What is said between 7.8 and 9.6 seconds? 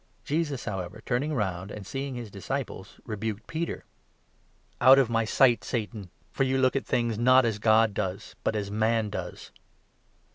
does, but as man does."